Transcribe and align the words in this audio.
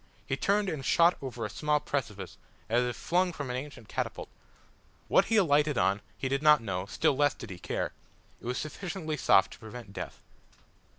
He 0.25 0.35
turned 0.35 0.67
and 0.67 0.83
shot 0.83 1.15
over 1.21 1.45
a 1.45 1.49
small 1.51 1.79
precipice, 1.79 2.39
as 2.69 2.81
if 2.85 2.95
flung 2.95 3.31
from 3.31 3.51
an 3.51 3.55
ancient 3.55 3.87
catapult. 3.87 4.29
What 5.07 5.25
he 5.25 5.35
alighted 5.37 5.77
on 5.77 6.01
he 6.17 6.27
did 6.27 6.41
not 6.41 6.59
know, 6.59 6.87
still 6.87 7.15
less 7.15 7.35
did 7.35 7.51
he 7.51 7.59
care. 7.59 7.91
It 8.41 8.47
was 8.47 8.57
sufficiently 8.57 9.15
soft 9.15 9.53
to 9.53 9.59
prevent 9.59 9.93
death. 9.93 10.19